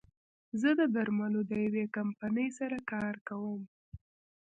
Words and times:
زه 0.61 0.69
د 0.79 0.81
درملو 0.95 1.41
د 1.49 1.51
يوې 1.65 1.85
کمپنۍ 1.95 2.47
سره 2.59 2.77
کار 2.91 3.15
کوم 3.27 3.61